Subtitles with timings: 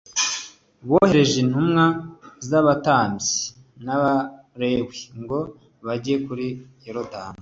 [0.87, 1.85] bohereje intumwa
[2.47, 3.35] z’Abatambyi
[3.85, 5.39] n’Abalewi ngo
[5.85, 6.47] bajye kuri
[6.85, 7.29] Yorodani